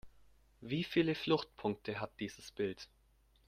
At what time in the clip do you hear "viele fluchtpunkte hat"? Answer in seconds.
0.83-2.19